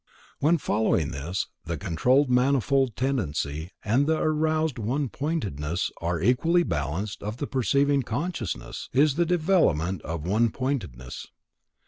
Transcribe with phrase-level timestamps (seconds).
[0.39, 7.19] When, following this, the controlled manifold tendency and the aroused one pointedness are equally balanced
[7.19, 11.27] parts of the perceiving consciousness, his the development of one pointedness.